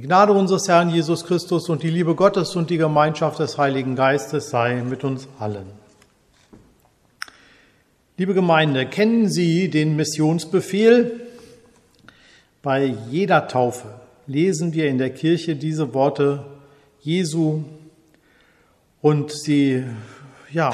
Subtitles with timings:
[0.00, 3.96] Die Gnade unseres Herrn Jesus Christus und die Liebe Gottes und die Gemeinschaft des Heiligen
[3.96, 5.66] Geistes sei mit uns allen.
[8.16, 11.20] Liebe Gemeinde, kennen Sie den Missionsbefehl?
[12.62, 13.88] Bei jeder Taufe
[14.26, 16.46] lesen wir in der Kirche diese Worte
[17.02, 17.64] Jesu
[19.02, 19.84] und Sie,
[20.50, 20.72] ja,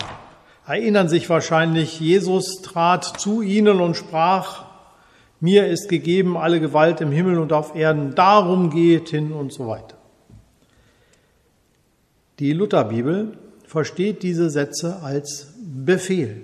[0.69, 4.66] erinnern sich wahrscheinlich, Jesus trat zu ihnen und sprach,
[5.41, 9.67] mir ist gegeben alle Gewalt im Himmel und auf Erden, darum geht hin und so
[9.69, 9.97] weiter.
[12.39, 13.37] Die Lutherbibel
[13.67, 16.43] versteht diese Sätze als Befehl.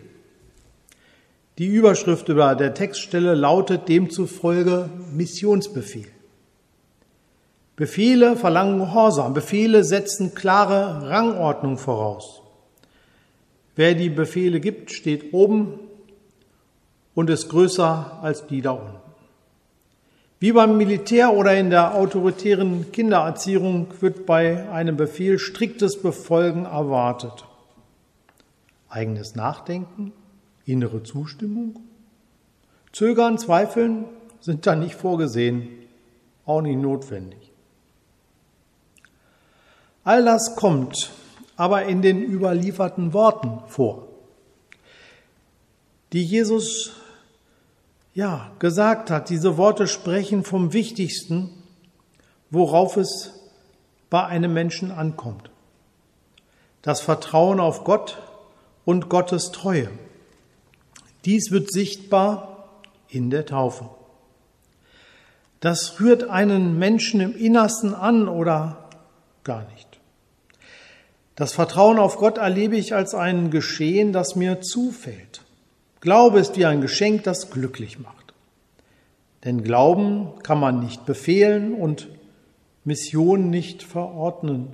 [1.58, 6.08] Die Überschrift über der Textstelle lautet demzufolge Missionsbefehl.
[7.76, 12.42] Befehle verlangen Gehorsam, Befehle setzen klare Rangordnung voraus.
[13.76, 15.78] Wer die Befehle gibt, steht oben
[17.14, 19.02] und ist größer als die da unten.
[20.40, 27.44] Wie beim Militär oder in der autoritären Kindererziehung wird bei einem Befehl striktes Befolgen erwartet.
[28.88, 30.12] Eigenes Nachdenken,
[30.64, 31.78] innere Zustimmung,
[32.92, 34.04] Zögern, Zweifeln
[34.40, 35.68] sind da nicht vorgesehen,
[36.44, 37.52] auch nicht notwendig.
[40.04, 41.10] All das kommt
[41.56, 44.08] aber in den überlieferten Worten vor,
[46.12, 46.96] die Jesus
[48.14, 49.30] ja gesagt hat.
[49.30, 51.50] Diese Worte sprechen vom Wichtigsten,
[52.50, 53.32] worauf es
[54.10, 55.50] bei einem Menschen ankommt.
[56.82, 58.18] Das Vertrauen auf Gott
[58.84, 59.88] und Gottes Treue.
[61.24, 62.68] Dies wird sichtbar
[63.08, 63.88] in der Taufe.
[65.60, 68.88] Das rührt einen Menschen im Innersten an oder
[69.44, 70.00] gar nicht.
[71.36, 75.31] Das Vertrauen auf Gott erlebe ich als ein Geschehen, das mir zufällt.
[76.02, 78.34] Glaube ist wie ein Geschenk, das glücklich macht.
[79.44, 82.08] Denn Glauben kann man nicht befehlen und
[82.84, 84.70] Mission nicht verordnen.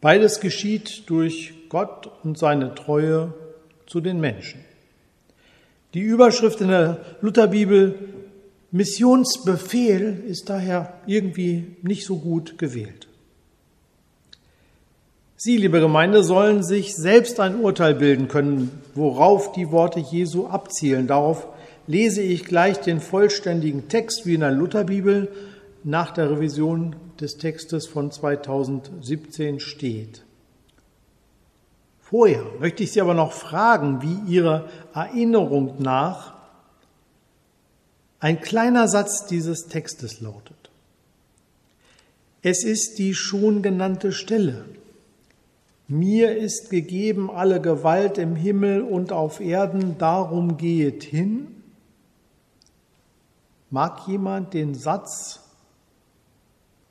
[0.00, 3.32] Beides geschieht durch Gott und seine Treue
[3.86, 4.64] zu den Menschen.
[5.94, 7.94] Die Überschrift in der Lutherbibel
[8.72, 13.06] Missionsbefehl ist daher irgendwie nicht so gut gewählt.
[15.44, 21.08] Sie, liebe Gemeinde, sollen sich selbst ein Urteil bilden können, worauf die Worte Jesu abzielen.
[21.08, 21.48] Darauf
[21.88, 25.32] lese ich gleich den vollständigen Text wie in der Lutherbibel
[25.82, 30.22] nach der Revision des Textes von 2017 steht.
[31.98, 36.34] Vorher möchte ich Sie aber noch fragen, wie Ihre Erinnerung nach
[38.20, 40.70] ein kleiner Satz dieses Textes lautet.
[42.42, 44.66] Es ist die schon genannte Stelle,
[45.92, 51.48] mir ist gegeben alle Gewalt im Himmel und auf Erden, darum gehet hin.
[53.68, 55.40] Mag jemand den Satz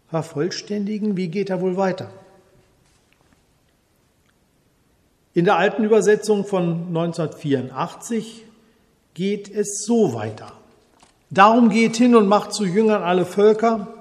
[0.10, 1.18] vervollständigen?
[1.18, 2.12] Wie geht er wohl weiter?
[5.34, 8.46] In der alten Übersetzung von 1984
[9.14, 10.52] geht es so weiter.
[11.32, 14.01] Darum geht hin und macht zu Jüngern alle Völker,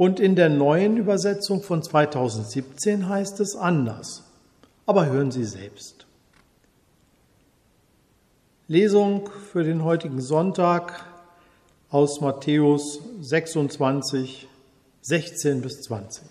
[0.00, 4.24] und in der neuen Übersetzung von 2017 heißt es anders.
[4.86, 6.06] Aber hören Sie selbst.
[8.66, 11.04] Lesung für den heutigen Sonntag
[11.90, 14.48] aus Matthäus 26,
[15.02, 16.24] 16 bis 20.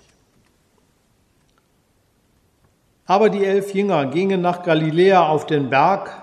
[3.05, 6.19] Aber die elf Jünger gingen nach Galiläa auf den Berg,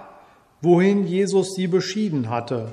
[0.62, 2.72] wohin Jesus sie beschieden hatte.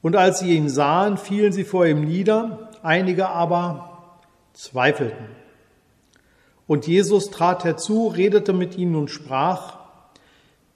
[0.00, 4.16] Und als sie ihn sahen, fielen sie vor ihm nieder einige aber
[4.52, 5.26] zweifelten.
[6.66, 9.78] Und Jesus trat herzu, redete mit ihnen und sprach,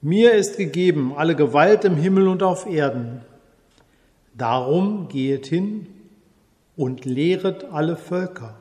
[0.01, 3.21] mir ist gegeben alle Gewalt im Himmel und auf Erden.
[4.35, 5.87] Darum gehet hin
[6.75, 8.55] und lehret alle Völker.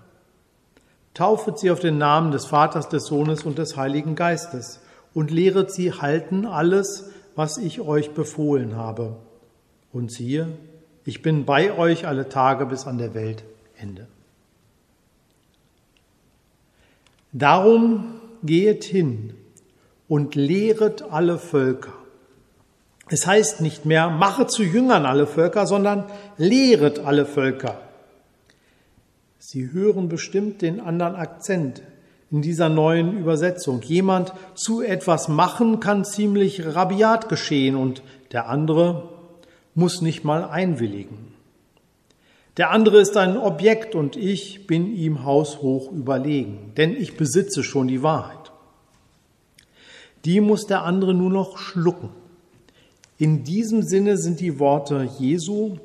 [1.12, 4.80] Taufet sie auf den Namen des Vaters, des Sohnes und des Heiligen Geistes
[5.12, 9.16] und lehret sie halten alles, was ich euch befohlen habe.
[9.92, 10.48] Und siehe,
[11.06, 14.08] ich bin bei euch alle Tage bis an der Weltende.
[17.32, 19.34] Darum gehet hin
[20.08, 21.92] und lehret alle Völker.
[23.08, 26.06] Es heißt nicht mehr, mache zu Jüngern alle Völker, sondern
[26.38, 27.80] lehret alle Völker.
[29.38, 31.82] Sie hören bestimmt den anderen Akzent
[32.32, 33.80] in dieser neuen Übersetzung.
[33.82, 39.15] Jemand zu etwas machen kann ziemlich rabiat geschehen und der andere
[39.76, 41.36] muss nicht mal einwilligen.
[42.56, 47.86] Der andere ist ein Objekt und ich bin ihm haushoch überlegen, denn ich besitze schon
[47.86, 48.50] die Wahrheit.
[50.24, 52.08] Die muss der andere nur noch schlucken.
[53.18, 55.76] In diesem Sinne sind die Worte Jesu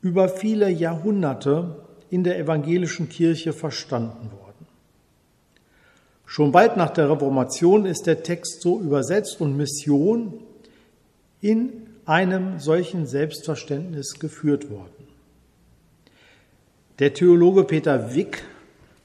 [0.00, 4.66] über viele Jahrhunderte in der evangelischen Kirche verstanden worden.
[6.24, 10.34] Schon bald nach der Reformation ist der Text so übersetzt und Mission
[11.40, 15.06] in einem solchen Selbstverständnis geführt worden.
[16.98, 18.44] Der Theologe Peter Wick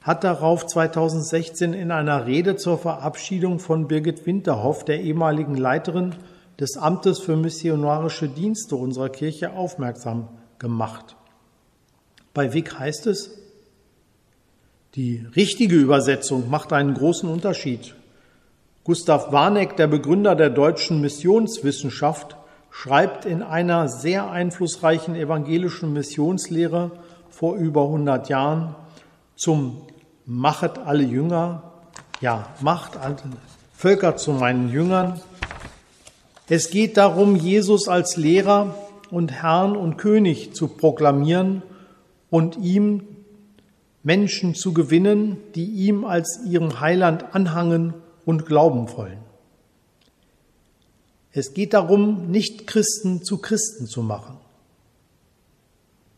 [0.02, 6.16] hat darauf 2016 in einer Rede zur Verabschiedung von Birgit Winterhoff, der ehemaligen Leiterin
[6.60, 11.18] des Amtes für missionarische Dienste unserer Kirche, aufmerksam gemacht.
[12.34, 13.38] Bei Wick heißt es,
[14.96, 17.96] die richtige Übersetzung macht einen großen Unterschied.
[18.84, 22.38] Gustav Warneck, der Begründer der deutschen Missionswissenschaft,
[22.74, 26.92] schreibt in einer sehr einflussreichen evangelischen Missionslehre
[27.30, 28.76] vor über 100 Jahren
[29.36, 29.84] zum
[30.26, 31.72] Machet alle Jünger,
[32.20, 33.18] ja, macht alle
[33.76, 35.22] Völker zu meinen Jüngern.
[36.50, 38.76] Es geht darum, Jesus als Lehrer
[39.12, 41.62] und Herrn und König zu proklamieren
[42.32, 43.04] und ihm
[44.02, 47.94] Menschen zu gewinnen, die ihm als ihrem Heiland anhangen
[48.26, 49.20] und glauben wollen.
[51.34, 54.38] Es geht darum, nicht Christen zu Christen zu machen.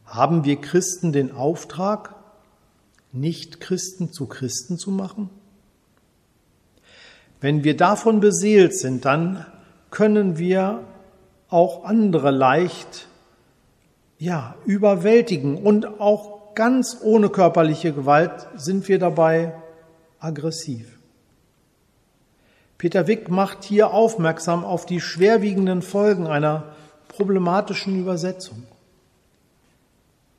[0.05, 2.15] Haben wir Christen den Auftrag,
[3.13, 5.29] nicht Christen zu Christen zu machen?
[7.39, 9.45] Wenn wir davon beseelt sind, dann
[9.89, 10.83] können wir
[11.49, 13.07] auch andere leicht
[14.17, 19.53] ja, überwältigen und auch ganz ohne körperliche Gewalt sind wir dabei
[20.19, 20.94] aggressiv.
[22.85, 26.75] Peter Wick macht hier aufmerksam auf die schwerwiegenden Folgen einer
[27.07, 28.61] problematischen Übersetzung.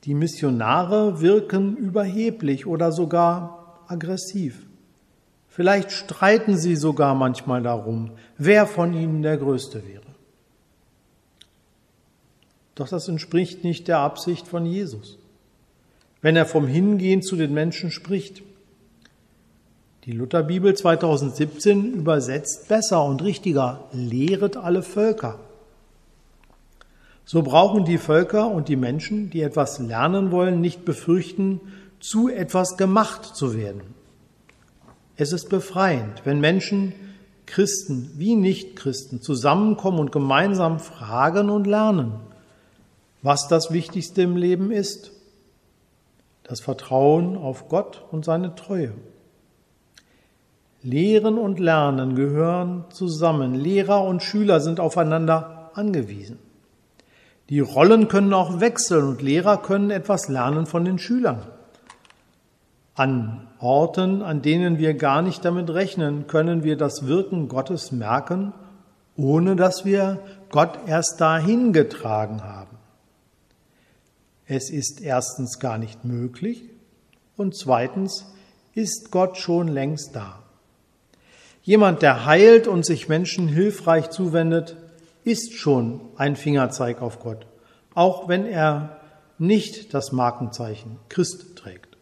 [0.04, 4.64] Die Missionare wirken überheblich oder sogar aggressiv.
[5.48, 10.06] Vielleicht streiten sie sogar manchmal darum, wer von ihnen der Größte wäre.
[12.76, 15.18] Doch das entspricht nicht der Absicht von Jesus,
[16.22, 18.44] wenn er vom Hingehen zu den Menschen spricht.
[20.06, 25.40] Die Lutherbibel 2017 übersetzt besser und richtiger, lehret alle Völker.
[27.24, 31.60] So brauchen die Völker und die Menschen, die etwas lernen wollen, nicht befürchten,
[31.98, 33.80] zu etwas gemacht zu werden.
[35.16, 36.92] Es ist befreiend, wenn Menschen,
[37.46, 42.12] Christen wie Nichtchristen, zusammenkommen und gemeinsam fragen und lernen,
[43.22, 45.10] was das Wichtigste im Leben ist.
[46.44, 48.92] Das Vertrauen auf Gott und seine Treue.
[50.86, 53.54] Lehren und Lernen gehören zusammen.
[53.56, 56.38] Lehrer und Schüler sind aufeinander angewiesen.
[57.48, 61.42] Die Rollen können auch wechseln und Lehrer können etwas lernen von den Schülern.
[62.94, 68.54] An Orten, an denen wir gar nicht damit rechnen, können wir das Wirken Gottes merken,
[69.16, 72.76] ohne dass wir Gott erst dahin getragen haben.
[74.46, 76.62] Es ist erstens gar nicht möglich
[77.36, 78.24] und zweitens
[78.72, 80.45] ist Gott schon längst da.
[81.66, 84.76] Jemand, der heilt und sich Menschen hilfreich zuwendet,
[85.24, 87.44] ist schon ein Fingerzeig auf Gott,
[87.92, 89.00] auch wenn er
[89.36, 91.96] nicht das Markenzeichen Christ trägt.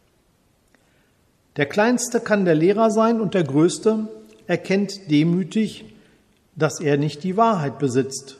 [1.55, 4.07] Der Kleinste kann der Lehrer sein und der Größte
[4.45, 5.85] erkennt demütig,
[6.55, 8.37] dass er nicht die Wahrheit besitzt,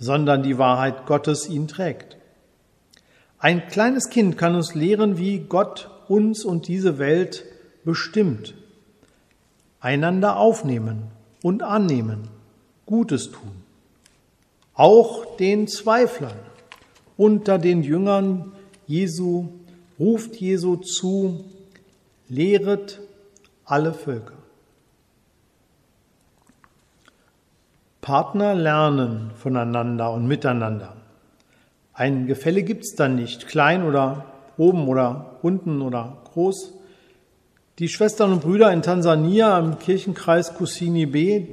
[0.00, 2.16] sondern die Wahrheit Gottes ihn trägt.
[3.38, 7.44] Ein kleines Kind kann uns lehren, wie Gott uns und diese Welt
[7.84, 8.54] bestimmt
[9.80, 11.04] einander aufnehmen
[11.42, 12.28] und annehmen,
[12.86, 13.62] Gutes tun.
[14.74, 16.38] Auch den Zweiflern
[17.16, 18.52] unter den Jüngern
[18.86, 19.48] Jesu
[19.98, 21.44] ruft Jesu zu,
[22.28, 23.00] lehret
[23.64, 24.34] alle Völker.
[28.00, 30.96] Partner lernen voneinander und miteinander.
[31.92, 34.24] Ein Gefälle gibt es dann nicht, klein oder
[34.56, 36.72] oben oder unten oder groß.
[37.80, 41.46] Die Schwestern und Brüder in Tansania im Kirchenkreis Kusini B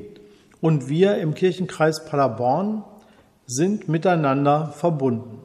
[0.59, 2.83] und wir im Kirchenkreis Paderborn
[3.45, 5.39] sind miteinander verbunden.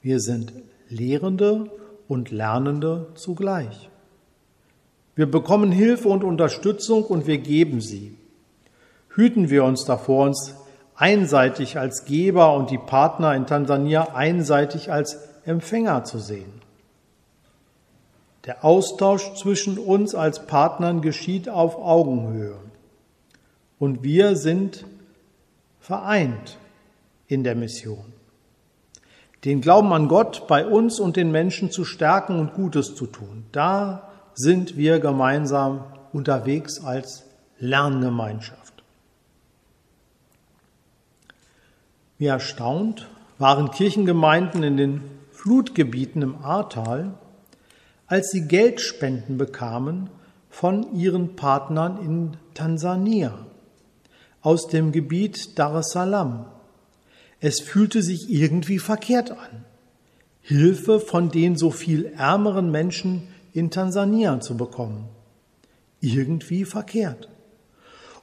[0.00, 0.54] Wir sind
[0.88, 1.70] Lehrende
[2.08, 3.90] und Lernende zugleich.
[5.14, 8.16] Wir bekommen Hilfe und Unterstützung und wir geben sie.
[9.10, 10.54] Hüten wir uns davor, uns
[10.94, 16.63] einseitig als Geber und die Partner in Tansania einseitig als Empfänger zu sehen.
[18.46, 22.58] Der Austausch zwischen uns als Partnern geschieht auf Augenhöhe.
[23.78, 24.84] Und wir sind
[25.80, 26.58] vereint
[27.26, 28.12] in der Mission.
[29.44, 33.44] Den Glauben an Gott bei uns und den Menschen zu stärken und Gutes zu tun.
[33.52, 37.24] Da sind wir gemeinsam unterwegs als
[37.58, 38.82] Lerngemeinschaft.
[42.18, 43.08] Wie erstaunt
[43.38, 47.14] waren Kirchengemeinden in den Flutgebieten im Ahrtal,
[48.14, 50.08] als sie Geldspenden bekamen
[50.48, 53.36] von ihren Partnern in Tansania
[54.40, 56.46] aus dem Gebiet Dar es Salaam.
[57.40, 59.64] Es fühlte sich irgendwie verkehrt an,
[60.42, 65.08] Hilfe von den so viel ärmeren Menschen in Tansania zu bekommen.
[66.00, 67.28] Irgendwie verkehrt.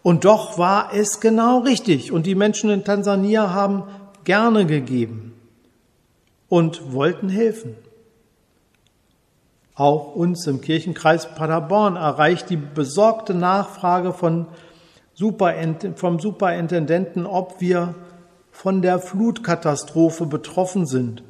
[0.03, 3.83] Und doch war es genau richtig und die Menschen in Tansania haben
[4.23, 5.33] gerne gegeben
[6.47, 7.75] und wollten helfen.
[9.75, 14.47] Auch uns im Kirchenkreis Paderborn erreicht die besorgte Nachfrage von
[15.95, 17.95] vom Superintendenten, ob wir
[18.51, 21.23] von der Flutkatastrophe betroffen sind.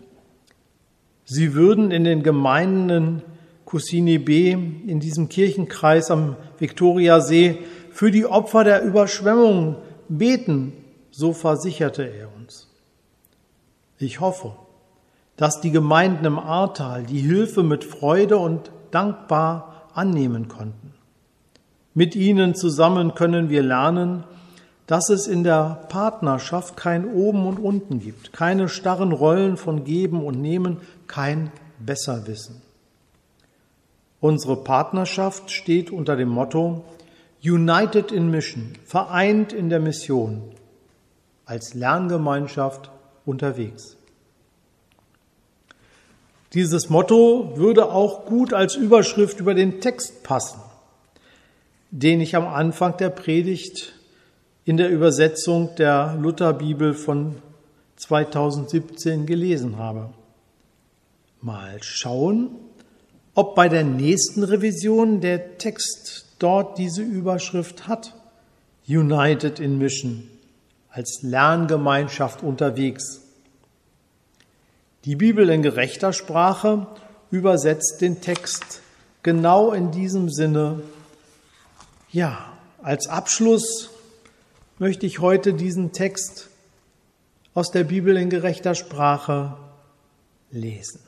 [1.26, 3.22] Sie würden in den Gemeinden
[3.66, 7.60] Kusini B in diesem Kirchenkreis am Viktoriasee
[7.92, 9.78] für die Opfer der Überschwemmung
[10.10, 10.74] beten,
[11.10, 12.68] so versicherte er uns.
[13.98, 14.54] Ich hoffe,
[15.42, 20.94] dass die Gemeinden im Ahrtal die Hilfe mit Freude und dankbar annehmen konnten.
[21.96, 24.24] Mit ihnen zusammen können wir lernen,
[24.86, 30.24] dass es in der Partnerschaft kein Oben und Unten gibt, keine starren Rollen von Geben
[30.24, 32.62] und Nehmen, kein Besserwissen.
[34.20, 36.86] Unsere Partnerschaft steht unter dem Motto
[37.44, 40.44] United in Mission, vereint in der Mission,
[41.46, 42.92] als Lerngemeinschaft
[43.26, 43.98] unterwegs.
[46.54, 50.60] Dieses Motto würde auch gut als Überschrift über den Text passen
[51.92, 53.94] den ich am Anfang der Predigt
[54.64, 57.36] in der Übersetzung der Lutherbibel von
[57.98, 60.10] 2017 gelesen habe.
[61.42, 62.52] Mal schauen,
[63.36, 68.16] ob bei der nächsten Revision der Text dort diese Überschrift hat.
[68.88, 70.28] United in Mission,
[70.90, 73.21] als Lerngemeinschaft unterwegs.
[75.06, 76.86] Die Bibel in gerechter Sprache
[77.32, 78.82] übersetzt den Text
[79.24, 80.84] genau in diesem Sinne
[82.12, 82.54] ja,
[82.84, 83.90] als Abschluss
[84.80, 86.50] möchte ich heute diesen Text
[87.54, 89.58] aus der Bibel in gerechter Sprache
[90.52, 91.00] lesen.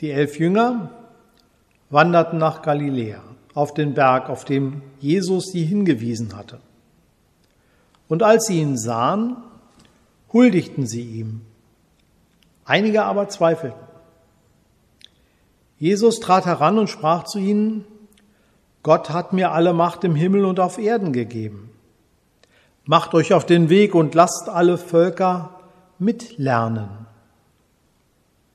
[0.00, 0.90] Die elf Jünger
[1.90, 3.22] wanderten nach Galiläa
[3.52, 6.60] auf den Berg, auf dem Jesus sie hingewiesen hatte.
[8.08, 9.36] Und als sie ihn sahen,
[10.34, 11.40] huldigten sie ihm.
[12.66, 13.80] Einige aber zweifelten.
[15.78, 17.86] Jesus trat heran und sprach zu ihnen,
[18.82, 21.70] Gott hat mir alle Macht im Himmel und auf Erden gegeben.
[22.84, 25.60] Macht euch auf den Weg und lasst alle Völker
[25.98, 26.88] mitlernen.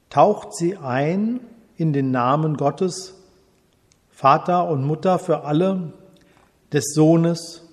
[0.09, 1.39] Taucht sie ein
[1.77, 3.15] in den Namen Gottes,
[4.11, 5.93] Vater und Mutter für alle,
[6.71, 7.63] des Sohnes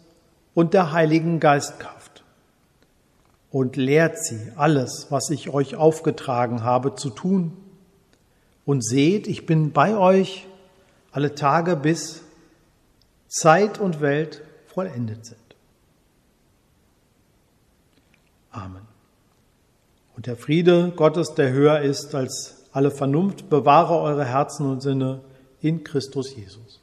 [0.54, 2.05] und der Heiligen Geistkraft.
[3.56, 7.56] Und lehrt sie alles, was ich euch aufgetragen habe zu tun
[8.66, 10.46] und seht, ich bin bei euch
[11.10, 12.20] alle Tage bis
[13.28, 15.38] Zeit und Welt vollendet sind.
[18.50, 18.82] Amen.
[20.16, 25.22] Und der Friede Gottes, der höher ist als alle Vernunft, bewahre eure Herzen und Sinne
[25.62, 26.78] in Christus Jesus.